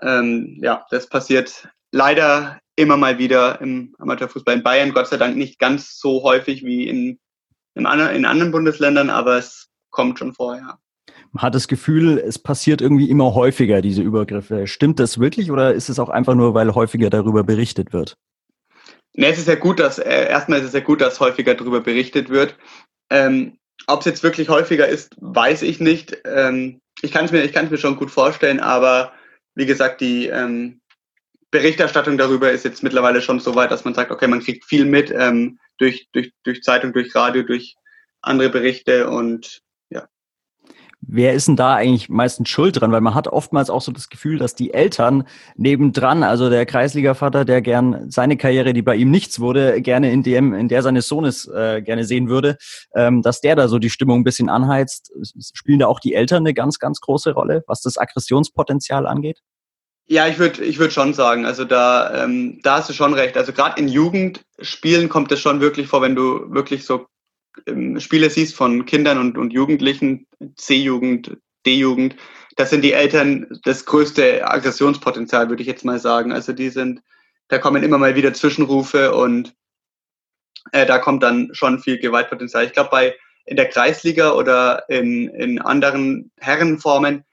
Ähm, 0.00 0.58
ja, 0.62 0.84
das 0.90 1.08
passiert 1.08 1.68
leider 1.92 2.58
immer 2.74 2.96
mal 2.96 3.18
wieder 3.18 3.60
im 3.60 3.94
Amateurfußball 3.98 4.56
in 4.56 4.62
Bayern, 4.62 4.92
Gott 4.92 5.08
sei 5.08 5.18
Dank 5.18 5.36
nicht 5.36 5.58
ganz 5.58 5.98
so 5.98 6.22
häufig 6.22 6.64
wie 6.64 6.88
in, 6.88 7.20
in, 7.74 7.84
in 7.84 8.24
anderen 8.24 8.50
Bundesländern, 8.50 9.10
aber 9.10 9.36
es 9.36 9.68
kommt 9.90 10.18
schon 10.18 10.32
vorher. 10.32 10.78
Man 11.32 11.42
hat 11.42 11.54
das 11.54 11.66
Gefühl, 11.66 12.18
es 12.18 12.38
passiert 12.38 12.80
irgendwie 12.80 13.08
immer 13.08 13.34
häufiger, 13.34 13.80
diese 13.80 14.02
Übergriffe. 14.02 14.66
Stimmt 14.66 15.00
das 15.00 15.18
wirklich 15.18 15.50
oder 15.50 15.72
ist 15.72 15.88
es 15.88 15.98
auch 15.98 16.10
einfach 16.10 16.34
nur, 16.34 16.54
weil 16.54 16.74
häufiger 16.74 17.10
darüber 17.10 17.42
berichtet 17.42 17.92
wird? 17.92 18.16
Nee, 19.14 19.30
es 19.30 19.38
ist 19.38 19.48
ja 19.48 19.54
gut, 19.54 19.80
dass, 19.80 19.98
äh, 19.98 20.28
erstmal 20.28 20.60
ist 20.60 20.66
es 20.66 20.72
ja 20.72 20.80
gut, 20.80 21.00
dass 21.00 21.20
häufiger 21.20 21.54
darüber 21.54 21.80
berichtet 21.80 22.28
wird. 22.28 22.56
Ähm, 23.10 23.58
Ob 23.86 24.00
es 24.00 24.06
jetzt 24.06 24.22
wirklich 24.22 24.48
häufiger 24.48 24.86
ist, 24.86 25.16
weiß 25.20 25.62
ich 25.62 25.80
nicht. 25.80 26.18
Ähm, 26.24 26.80
ich 27.00 27.12
kann 27.12 27.24
es 27.24 27.32
mir, 27.32 27.42
mir 27.42 27.78
schon 27.78 27.96
gut 27.96 28.10
vorstellen, 28.10 28.60
aber 28.60 29.12
wie 29.54 29.66
gesagt, 29.66 30.00
die 30.00 30.26
ähm, 30.28 30.80
Berichterstattung 31.50 32.16
darüber 32.16 32.50
ist 32.50 32.64
jetzt 32.64 32.82
mittlerweile 32.82 33.20
schon 33.20 33.40
so 33.40 33.54
weit, 33.54 33.70
dass 33.70 33.84
man 33.84 33.94
sagt, 33.94 34.10
okay, 34.10 34.26
man 34.26 34.40
kriegt 34.40 34.64
viel 34.64 34.84
mit 34.84 35.10
ähm, 35.10 35.58
durch, 35.78 36.08
durch, 36.12 36.32
durch 36.44 36.62
Zeitung, 36.62 36.92
durch 36.92 37.14
Radio, 37.14 37.42
durch 37.42 37.76
andere 38.22 38.50
Berichte 38.50 39.08
und 39.08 39.60
Wer 41.04 41.32
ist 41.34 41.48
denn 41.48 41.56
da 41.56 41.74
eigentlich 41.74 42.08
meistens 42.08 42.48
schuld 42.48 42.80
dran? 42.80 42.92
Weil 42.92 43.00
man 43.00 43.14
hat 43.14 43.26
oftmals 43.26 43.70
auch 43.70 43.80
so 43.80 43.90
das 43.90 44.08
Gefühl, 44.08 44.38
dass 44.38 44.54
die 44.54 44.72
Eltern 44.72 45.24
nebendran, 45.56 46.22
also 46.22 46.48
der 46.48 46.64
Kreisliga-Vater, 46.64 47.44
der 47.44 47.60
gern 47.60 48.08
seine 48.08 48.36
Karriere, 48.36 48.72
die 48.72 48.82
bei 48.82 48.94
ihm 48.94 49.10
nichts 49.10 49.40
wurde, 49.40 49.82
gerne 49.82 50.12
in 50.12 50.22
dem, 50.22 50.54
in 50.54 50.68
der 50.68 50.82
seines 50.82 51.08
Sohnes 51.08 51.48
äh, 51.48 51.82
gerne 51.82 52.04
sehen 52.04 52.28
würde, 52.28 52.56
ähm, 52.94 53.20
dass 53.20 53.40
der 53.40 53.56
da 53.56 53.66
so 53.66 53.80
die 53.80 53.90
Stimmung 53.90 54.20
ein 54.20 54.24
bisschen 54.24 54.48
anheizt. 54.48 55.12
Spielen 55.54 55.80
da 55.80 55.88
auch 55.88 55.98
die 55.98 56.14
Eltern 56.14 56.44
eine 56.44 56.54
ganz, 56.54 56.78
ganz 56.78 57.00
große 57.00 57.32
Rolle, 57.32 57.64
was 57.66 57.82
das 57.82 57.98
Aggressionspotenzial 57.98 59.06
angeht? 59.06 59.40
Ja, 60.06 60.28
ich 60.28 60.38
würde 60.38 60.62
ich 60.64 60.78
würd 60.78 60.92
schon 60.92 61.14
sagen, 61.14 61.46
also 61.46 61.64
da, 61.64 62.24
ähm, 62.24 62.60
da 62.62 62.76
hast 62.76 62.88
du 62.88 62.92
schon 62.92 63.14
recht. 63.14 63.36
Also 63.36 63.52
gerade 63.52 63.80
in 63.80 63.88
Jugendspielen 63.88 65.08
kommt 65.08 65.32
es 65.32 65.40
schon 65.40 65.60
wirklich 65.60 65.88
vor, 65.88 66.02
wenn 66.02 66.14
du 66.14 66.52
wirklich 66.52 66.84
so 66.84 67.06
Spiele 67.98 68.30
siehst 68.30 68.54
von 68.54 68.86
Kindern 68.86 69.18
und, 69.18 69.38
und 69.38 69.52
Jugendlichen, 69.52 70.26
C-Jugend, 70.56 71.36
D-Jugend, 71.66 72.16
das 72.56 72.70
sind 72.70 72.82
die 72.82 72.92
Eltern 72.92 73.46
das 73.64 73.84
größte 73.84 74.48
Aggressionspotenzial, 74.48 75.48
würde 75.48 75.62
ich 75.62 75.68
jetzt 75.68 75.84
mal 75.84 75.98
sagen. 75.98 76.32
Also 76.32 76.52
die 76.52 76.70
sind, 76.70 77.02
da 77.48 77.58
kommen 77.58 77.82
immer 77.82 77.98
mal 77.98 78.14
wieder 78.14 78.34
Zwischenrufe 78.34 79.14
und 79.14 79.54
äh, 80.72 80.86
da 80.86 80.98
kommt 80.98 81.22
dann 81.22 81.50
schon 81.52 81.78
viel 81.78 81.98
Gewaltpotenzial. 81.98 82.64
Ich 82.64 82.72
glaube, 82.72 82.90
bei 82.90 83.14
in 83.44 83.56
der 83.56 83.68
Kreisliga 83.68 84.32
oder 84.32 84.88
in, 84.88 85.28
in 85.28 85.60
anderen 85.60 86.30
Herrenformen 86.38 87.24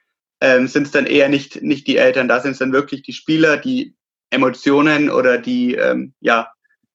ähm, 0.41 0.67
sind 0.67 0.83
es 0.83 0.91
dann 0.91 1.05
eher 1.05 1.29
nicht, 1.29 1.61
nicht 1.61 1.87
die 1.87 1.97
Eltern, 1.97 2.27
da 2.27 2.39
sind 2.39 2.51
es 2.51 2.59
dann 2.59 2.73
wirklich 2.73 3.03
die 3.03 3.13
Spieler, 3.13 3.57
die 3.57 3.95
Emotionen 4.31 5.09
oder 5.09 5.37
die 5.37 5.75
ähm, 5.75 6.13
ja, 6.19 6.51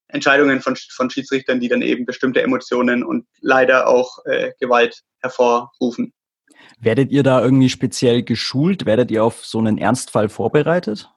Entscheidungen 0.09 0.61
von, 0.61 0.77
von 0.77 1.11
Schiedsrichtern, 1.11 1.61
die 1.61 1.69
dann 1.69 1.83
eben 1.83 2.07
bestimmte 2.07 2.43
Emotionen 2.43 3.05
und 3.05 3.27
leider 3.41 3.89
auch 3.89 4.25
äh, 4.27 4.53
Gewalt 4.61 5.03
hervorrufen. 5.21 6.13
Werdet 6.79 7.11
ihr 7.11 7.23
da 7.23 7.43
irgendwie 7.43 7.69
speziell 7.69 8.23
geschult? 8.23 8.87
Werdet 8.87 9.11
ihr 9.11 9.25
auf 9.25 9.45
so 9.45 9.59
einen 9.59 9.79
Ernstfall 9.79 10.29
vorbereitet? 10.29 11.11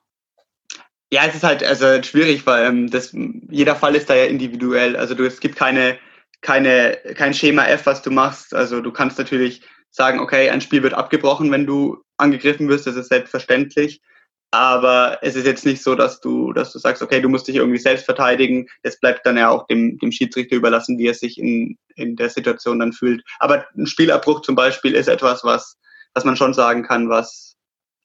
Ja, 1.10 1.22
es 1.26 1.34
ist 1.34 1.44
halt 1.44 1.64
also 1.64 2.02
schwierig, 2.02 2.46
weil 2.46 2.66
ähm, 2.66 2.90
das, 2.90 3.14
jeder 3.48 3.76
Fall 3.76 3.94
ist 3.94 4.10
da 4.10 4.14
ja 4.14 4.24
individuell. 4.24 4.96
Also 4.96 5.14
du, 5.14 5.24
es 5.24 5.40
gibt 5.40 5.56
keine, 5.56 5.98
keine, 6.42 6.98
kein 7.14 7.32
Schema 7.32 7.66
F, 7.66 7.86
was 7.86 8.02
du 8.02 8.10
machst. 8.10 8.54
Also 8.54 8.80
du 8.80 8.92
kannst 8.92 9.18
natürlich 9.18 9.62
sagen, 9.90 10.20
okay, 10.20 10.50
ein 10.50 10.60
Spiel 10.60 10.82
wird 10.82 10.94
abgebrochen, 10.94 11.50
wenn 11.50 11.66
du 11.66 12.02
angegriffen 12.18 12.68
wirst, 12.68 12.86
das 12.86 12.96
ist 12.96 13.08
selbstverständlich. 13.08 14.02
Aber 14.50 15.18
es 15.20 15.36
ist 15.36 15.44
jetzt 15.44 15.66
nicht 15.66 15.82
so, 15.82 15.94
dass 15.94 16.20
du, 16.20 16.52
dass 16.54 16.72
du 16.72 16.78
sagst, 16.78 17.02
okay, 17.02 17.20
du 17.20 17.28
musst 17.28 17.48
dich 17.48 17.56
irgendwie 17.56 17.78
selbst 17.78 18.06
verteidigen. 18.06 18.66
Das 18.82 18.98
bleibt 18.98 19.26
dann 19.26 19.36
ja 19.36 19.50
auch 19.50 19.66
dem, 19.66 19.98
dem 19.98 20.10
Schiedsrichter 20.10 20.56
überlassen, 20.56 20.98
wie 20.98 21.06
er 21.06 21.14
sich 21.14 21.38
in, 21.38 21.76
in 21.96 22.16
der 22.16 22.30
Situation 22.30 22.78
dann 22.78 22.94
fühlt. 22.94 23.22
Aber 23.40 23.66
ein 23.76 23.86
Spielabbruch 23.86 24.40
zum 24.40 24.54
Beispiel 24.54 24.94
ist 24.94 25.08
etwas, 25.08 25.44
was, 25.44 25.76
was 26.14 26.24
man 26.24 26.36
schon 26.36 26.54
sagen 26.54 26.82
kann, 26.82 27.10
was 27.10 27.56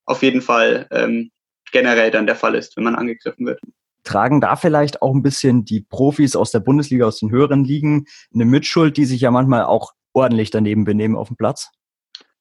auf 0.06 0.22
jeden 0.22 0.42
Fall 0.42 0.88
ähm, 0.92 1.32
generell 1.72 2.12
dann 2.12 2.28
der 2.28 2.36
Fall 2.36 2.56
ist, 2.56 2.76
wenn 2.76 2.84
man 2.84 2.96
angegriffen 2.96 3.46
wird. 3.46 3.62
Tragen 4.04 4.42
da 4.42 4.58
vielleicht 4.58 5.02
auch 5.02 5.16
ein 5.16 5.24
bisschen 5.24 5.64
die 5.64 5.80
Profis 5.80 6.36
aus 6.36 6.52
der 6.52 6.60
Bundesliga, 6.60 7.06
aus 7.06 7.20
den 7.20 7.32
höheren 7.32 7.64
Ligen 7.64 8.06
eine 8.34 8.44
Mitschuld, 8.44 8.98
die 8.98 9.06
sich 9.06 9.22
ja 9.22 9.32
manchmal 9.32 9.64
auch 9.64 9.94
ordentlich 10.12 10.52
daneben 10.52 10.84
benehmen 10.84 11.16
auf 11.16 11.30
dem 11.30 11.38
Platz? 11.38 11.70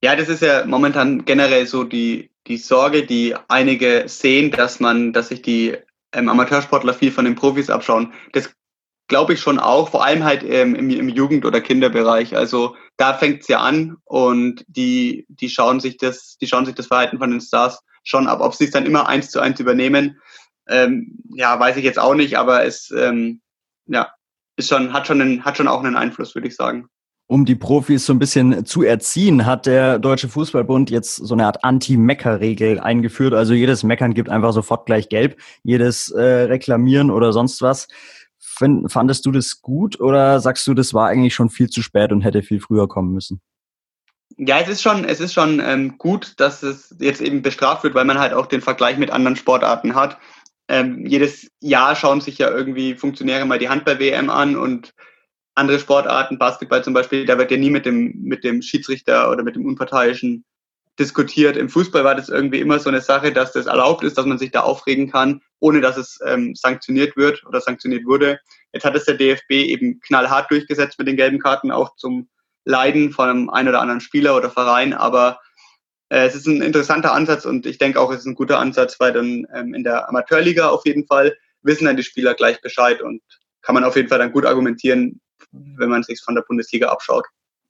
Ja, 0.02 0.16
das 0.16 0.28
ist 0.28 0.42
ja 0.42 0.66
momentan 0.66 1.24
generell 1.24 1.66
so 1.66 1.84
die, 1.84 2.31
die 2.46 2.56
Sorge, 2.56 3.06
die 3.06 3.34
einige 3.48 4.04
sehen, 4.06 4.50
dass 4.50 4.80
man, 4.80 5.12
dass 5.12 5.28
sich 5.28 5.42
die 5.42 5.76
ähm, 6.12 6.28
Amateursportler 6.28 6.94
viel 6.94 7.12
von 7.12 7.24
den 7.24 7.34
Profis 7.34 7.70
abschauen. 7.70 8.12
Das 8.32 8.52
glaube 9.08 9.34
ich 9.34 9.40
schon 9.40 9.58
auch, 9.58 9.90
vor 9.90 10.04
allem 10.04 10.24
halt 10.24 10.42
ähm, 10.42 10.74
im, 10.74 10.90
im 10.90 11.08
Jugend- 11.08 11.44
oder 11.44 11.60
Kinderbereich. 11.60 12.36
Also 12.36 12.76
da 12.96 13.14
fängt 13.14 13.42
es 13.42 13.48
ja 13.48 13.60
an 13.60 13.96
und 14.04 14.64
die, 14.68 15.26
die 15.28 15.50
schauen 15.50 15.80
sich 15.80 15.96
das, 15.96 16.36
die 16.40 16.46
schauen 16.46 16.66
sich 16.66 16.74
das 16.74 16.86
Verhalten 16.86 17.18
von 17.18 17.30
den 17.30 17.40
Stars 17.40 17.80
schon 18.04 18.26
ab. 18.26 18.40
Ob 18.40 18.54
sie 18.54 18.64
es 18.64 18.70
dann 18.70 18.86
immer 18.86 19.08
eins 19.08 19.30
zu 19.30 19.40
eins 19.40 19.60
übernehmen, 19.60 20.20
ähm, 20.68 21.18
ja, 21.34 21.58
weiß 21.58 21.76
ich 21.76 21.84
jetzt 21.84 21.98
auch 21.98 22.14
nicht, 22.14 22.38
aber 22.38 22.64
es 22.64 22.90
ähm, 22.90 23.40
ja, 23.86 24.12
ist 24.56 24.68
schon, 24.68 24.92
hat 24.92 25.06
schon 25.06 25.20
einen, 25.20 25.44
hat 25.44 25.56
schon 25.56 25.68
auch 25.68 25.82
einen 25.82 25.96
Einfluss, 25.96 26.34
würde 26.34 26.48
ich 26.48 26.56
sagen 26.56 26.88
um 27.32 27.46
die 27.46 27.54
Profis 27.54 28.04
so 28.04 28.12
ein 28.12 28.18
bisschen 28.18 28.66
zu 28.66 28.82
erziehen, 28.82 29.46
hat 29.46 29.64
der 29.64 29.98
Deutsche 29.98 30.28
Fußballbund 30.28 30.90
jetzt 30.90 31.16
so 31.16 31.32
eine 31.32 31.46
Art 31.46 31.64
Anti-Mecker-Regel 31.64 32.78
eingeführt. 32.78 33.32
Also 33.32 33.54
jedes 33.54 33.84
Meckern 33.84 34.12
gibt 34.12 34.28
einfach 34.28 34.52
sofort 34.52 34.84
gleich 34.84 35.08
gelb, 35.08 35.40
jedes 35.62 36.10
äh, 36.10 36.22
Reklamieren 36.22 37.10
oder 37.10 37.32
sonst 37.32 37.62
was. 37.62 37.88
Find, 38.38 38.92
fandest 38.92 39.24
du 39.24 39.30
das 39.30 39.62
gut 39.62 39.98
oder 39.98 40.40
sagst 40.40 40.66
du, 40.66 40.74
das 40.74 40.92
war 40.92 41.08
eigentlich 41.08 41.34
schon 41.34 41.48
viel 41.48 41.70
zu 41.70 41.80
spät 41.80 42.12
und 42.12 42.20
hätte 42.20 42.42
viel 42.42 42.60
früher 42.60 42.86
kommen 42.86 43.14
müssen? 43.14 43.40
Ja, 44.36 44.58
es 44.60 44.68
ist 44.68 44.82
schon, 44.82 45.06
es 45.06 45.18
ist 45.18 45.32
schon 45.32 45.58
ähm, 45.64 45.96
gut, 45.96 46.34
dass 46.36 46.62
es 46.62 46.94
jetzt 46.98 47.22
eben 47.22 47.40
bestraft 47.40 47.82
wird, 47.82 47.94
weil 47.94 48.04
man 48.04 48.18
halt 48.18 48.34
auch 48.34 48.44
den 48.44 48.60
Vergleich 48.60 48.98
mit 48.98 49.10
anderen 49.10 49.36
Sportarten 49.36 49.94
hat. 49.94 50.18
Ähm, 50.68 51.06
jedes 51.06 51.48
Jahr 51.60 51.96
schauen 51.96 52.20
sich 52.20 52.36
ja 52.36 52.50
irgendwie 52.50 52.94
Funktionäre 52.94 53.46
mal 53.46 53.58
die 53.58 53.70
Handball-WM 53.70 54.28
an 54.28 54.54
und 54.54 54.92
andere 55.54 55.78
Sportarten, 55.78 56.38
Basketball 56.38 56.82
zum 56.82 56.94
Beispiel, 56.94 57.26
da 57.26 57.38
wird 57.38 57.50
ja 57.50 57.56
nie 57.56 57.70
mit 57.70 57.86
dem, 57.86 58.14
mit 58.22 58.44
dem 58.44 58.62
Schiedsrichter 58.62 59.30
oder 59.30 59.42
mit 59.42 59.56
dem 59.56 59.66
Unparteiischen 59.66 60.44
diskutiert. 60.98 61.56
Im 61.56 61.68
Fußball 61.68 62.04
war 62.04 62.14
das 62.14 62.28
irgendwie 62.28 62.60
immer 62.60 62.78
so 62.78 62.88
eine 62.88 63.00
Sache, 63.00 63.32
dass 63.32 63.52
das 63.52 63.66
erlaubt 63.66 64.04
ist, 64.04 64.18
dass 64.18 64.26
man 64.26 64.38
sich 64.38 64.50
da 64.50 64.60
aufregen 64.60 65.10
kann, 65.10 65.40
ohne 65.58 65.80
dass 65.80 65.96
es 65.96 66.18
ähm, 66.26 66.54
sanktioniert 66.54 67.16
wird 67.16 67.44
oder 67.46 67.60
sanktioniert 67.60 68.04
wurde. 68.04 68.40
Jetzt 68.72 68.84
hat 68.84 68.94
es 68.94 69.04
der 69.04 69.14
DFB 69.14 69.50
eben 69.50 70.00
knallhart 70.00 70.50
durchgesetzt 70.50 70.98
mit 70.98 71.08
den 71.08 71.16
gelben 71.16 71.38
Karten, 71.38 71.70
auch 71.70 71.96
zum 71.96 72.28
Leiden 72.64 73.10
von 73.12 73.28
einem 73.28 73.50
ein 73.50 73.68
oder 73.68 73.80
anderen 73.80 74.00
Spieler 74.00 74.36
oder 74.36 74.50
Verein. 74.50 74.92
Aber 74.92 75.40
äh, 76.10 76.26
es 76.26 76.34
ist 76.34 76.46
ein 76.46 76.60
interessanter 76.60 77.12
Ansatz 77.12 77.46
und 77.46 77.64
ich 77.64 77.78
denke 77.78 77.98
auch, 77.98 78.12
es 78.12 78.20
ist 78.20 78.26
ein 78.26 78.34
guter 78.34 78.58
Ansatz, 78.58 79.00
weil 79.00 79.14
dann 79.14 79.46
ähm, 79.54 79.74
in 79.74 79.84
der 79.84 80.08
Amateurliga 80.08 80.68
auf 80.68 80.84
jeden 80.84 81.06
Fall 81.06 81.34
wissen 81.62 81.86
dann 81.86 81.96
die 81.96 82.02
Spieler 82.02 82.34
gleich 82.34 82.60
Bescheid 82.60 83.00
und 83.00 83.22
kann 83.62 83.74
man 83.74 83.84
auf 83.84 83.96
jeden 83.96 84.08
Fall 84.08 84.18
dann 84.18 84.32
gut 84.32 84.44
argumentieren, 84.44 85.21
wenn 85.50 85.88
man 85.88 86.02
sich 86.02 86.20
von 86.22 86.34
der 86.34 86.42
Bundesliga 86.42 86.88
abschaut. 86.88 87.26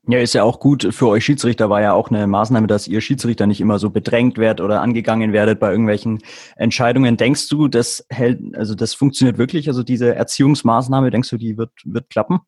Ja, 0.09 0.19
ist 0.19 0.35
ja 0.35 0.43
auch 0.43 0.59
gut 0.59 0.89
für 0.91 1.07
euch 1.07 1.25
Schiedsrichter, 1.25 1.71
war 1.71 1.81
ja 1.81 1.93
auch 1.93 2.11
eine 2.11 2.27
Maßnahme, 2.27 2.67
dass 2.67 2.89
ihr 2.89 3.01
Schiedsrichter 3.01 3.47
nicht 3.47 3.61
immer 3.61 3.79
so 3.79 3.89
bedrängt 3.89 4.37
werdet 4.37 4.61
oder 4.61 4.81
angegangen 4.81 5.33
werdet 5.33 5.61
bei 5.61 5.71
irgendwelchen 5.71 6.25
Entscheidungen. 6.57 7.17
Denkst 7.17 7.49
du, 7.49 7.69
das 7.69 8.05
hält, 8.11 8.41
also 8.57 8.75
das 8.75 8.95
funktioniert 8.95 9.39
wirklich? 9.39 9.69
Also 9.69 9.85
diese 9.85 10.13
Erziehungsmaßnahme, 10.13 11.11
denkst 11.13 11.31
du, 11.31 11.37
die 11.37 11.57
wird, 11.57 11.71
wird 11.85 12.11
klappen? 12.11 12.41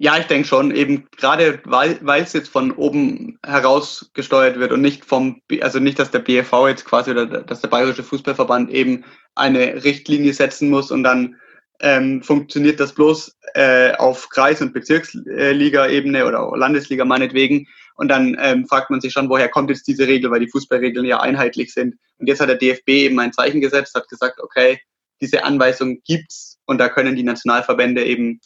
Ja, 0.00 0.16
ich 0.16 0.26
denke 0.26 0.48
schon, 0.48 0.70
eben 0.70 1.06
gerade 1.16 1.60
weil, 1.64 1.98
weil 2.02 2.22
es 2.22 2.32
jetzt 2.32 2.48
von 2.48 2.70
oben 2.72 3.38
heraus 3.44 4.10
gesteuert 4.14 4.58
wird 4.58 4.72
und 4.72 4.80
nicht 4.80 5.04
vom, 5.04 5.42
also 5.60 5.80
nicht, 5.80 5.98
dass 5.98 6.12
der 6.12 6.20
BFV 6.20 6.68
jetzt 6.68 6.84
quasi 6.84 7.10
oder 7.10 7.26
dass 7.26 7.60
der 7.60 7.68
Bayerische 7.68 8.04
Fußballverband 8.04 8.70
eben 8.70 9.04
eine 9.34 9.84
Richtlinie 9.84 10.32
setzen 10.32 10.70
muss 10.70 10.90
und 10.90 11.02
dann 11.02 11.36
ähm, 11.80 12.22
funktioniert 12.22 12.80
das 12.80 12.92
bloß 12.92 13.36
äh, 13.54 13.92
auf 13.94 14.28
Kreis- 14.28 14.60
und 14.60 14.72
Bezirksliga-Ebene 14.72 16.26
oder 16.26 16.52
Landesliga 16.56 17.04
meinetwegen. 17.04 17.66
Und 17.94 18.08
dann 18.08 18.36
ähm, 18.40 18.66
fragt 18.66 18.90
man 18.90 19.00
sich 19.00 19.12
schon, 19.12 19.28
woher 19.28 19.48
kommt 19.48 19.70
jetzt 19.70 19.86
diese 19.86 20.06
Regel, 20.06 20.30
weil 20.30 20.40
die 20.40 20.50
Fußballregeln 20.50 21.06
ja 21.06 21.20
einheitlich 21.20 21.72
sind. 21.72 21.96
Und 22.18 22.26
jetzt 22.26 22.40
hat 22.40 22.48
der 22.48 22.56
DFB 22.56 22.88
eben 22.88 23.18
ein 23.18 23.32
Zeichen 23.32 23.60
gesetzt, 23.60 23.94
hat 23.94 24.08
gesagt, 24.08 24.40
okay, 24.40 24.80
diese 25.20 25.44
Anweisung 25.44 26.00
gibt's 26.04 26.58
und 26.66 26.78
da 26.78 26.88
können 26.88 27.16
die 27.16 27.24
Nationalverbände 27.24 28.04
eben 28.04 28.40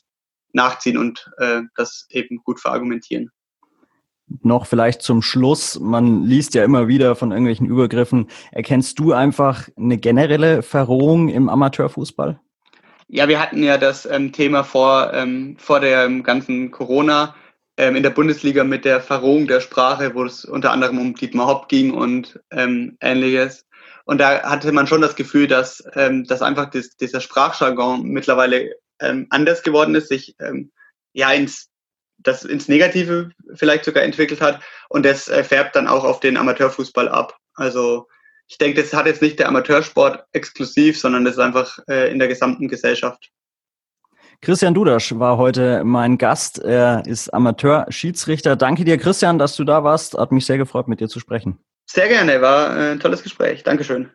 nachziehen 0.52 0.96
und 0.96 1.30
äh, 1.38 1.62
das 1.76 2.06
eben 2.10 2.38
gut 2.44 2.60
verargumentieren. 2.60 3.30
Noch 4.40 4.66
vielleicht 4.66 5.02
zum 5.02 5.20
Schluss, 5.20 5.78
man 5.78 6.24
liest 6.24 6.54
ja 6.54 6.64
immer 6.64 6.88
wieder 6.88 7.16
von 7.16 7.32
irgendwelchen 7.32 7.66
Übergriffen. 7.66 8.28
Erkennst 8.50 8.98
du 8.98 9.12
einfach 9.12 9.68
eine 9.76 9.98
generelle 9.98 10.62
Verrohung 10.62 11.28
im 11.28 11.50
Amateurfußball? 11.50 12.40
Ja, 13.14 13.28
wir 13.28 13.38
hatten 13.38 13.62
ja 13.62 13.76
das 13.76 14.06
ähm, 14.06 14.32
Thema 14.32 14.64
vor, 14.64 15.12
ähm, 15.12 15.58
vor 15.58 15.80
der 15.80 16.08
ganzen 16.22 16.70
Corona 16.70 17.34
ähm, 17.76 17.94
in 17.94 18.02
der 18.02 18.08
Bundesliga 18.08 18.64
mit 18.64 18.86
der 18.86 19.02
Verrohung 19.02 19.46
der 19.46 19.60
Sprache, 19.60 20.14
wo 20.14 20.24
es 20.24 20.46
unter 20.46 20.70
anderem 20.70 20.98
um 20.98 21.14
Dietmar 21.14 21.46
Hopp 21.46 21.68
ging 21.68 21.92
und 21.92 22.40
ähm, 22.50 22.96
ähnliches. 23.02 23.66
Und 24.06 24.16
da 24.18 24.42
hatte 24.44 24.72
man 24.72 24.86
schon 24.86 25.02
das 25.02 25.14
Gefühl, 25.14 25.46
dass, 25.46 25.84
ähm, 25.94 26.24
dass 26.24 26.40
einfach 26.40 26.70
das, 26.70 26.96
dieser 26.96 27.20
Sprachjargon 27.20 28.04
mittlerweile 28.04 28.76
ähm, 28.98 29.26
anders 29.28 29.62
geworden 29.62 29.94
ist, 29.94 30.08
sich 30.08 30.34
ja 31.12 31.32
ins, 31.32 31.68
das 32.16 32.44
ins 32.44 32.66
Negative 32.66 33.30
vielleicht 33.56 33.84
sogar 33.84 34.04
entwickelt 34.04 34.40
hat. 34.40 34.62
Und 34.88 35.04
das 35.04 35.28
äh, 35.28 35.44
färbt 35.44 35.76
dann 35.76 35.86
auch 35.86 36.04
auf 36.04 36.20
den 36.20 36.38
Amateurfußball 36.38 37.10
ab. 37.10 37.36
Also 37.52 38.08
ich 38.52 38.58
denke, 38.58 38.82
das 38.82 38.92
hat 38.92 39.06
jetzt 39.06 39.22
nicht 39.22 39.38
der 39.38 39.48
Amateursport 39.48 40.26
exklusiv, 40.32 41.00
sondern 41.00 41.24
das 41.24 41.34
ist 41.34 41.40
einfach 41.40 41.78
äh, 41.88 42.12
in 42.12 42.18
der 42.18 42.28
gesamten 42.28 42.68
Gesellschaft. 42.68 43.30
Christian 44.42 44.74
Dudasch 44.74 45.18
war 45.18 45.38
heute 45.38 45.84
mein 45.84 46.18
Gast. 46.18 46.58
Er 46.58 47.02
ist 47.06 47.32
Amateur-Schiedsrichter. 47.32 48.54
Danke 48.56 48.84
dir, 48.84 48.98
Christian, 48.98 49.38
dass 49.38 49.56
du 49.56 49.64
da 49.64 49.84
warst. 49.84 50.18
Hat 50.18 50.32
mich 50.32 50.44
sehr 50.44 50.58
gefreut, 50.58 50.86
mit 50.86 51.00
dir 51.00 51.08
zu 51.08 51.18
sprechen. 51.18 51.60
Sehr 51.88 52.08
gerne, 52.08 52.42
war 52.42 52.76
ein 52.76 53.00
tolles 53.00 53.22
Gespräch. 53.22 53.62
Dankeschön. 53.62 54.10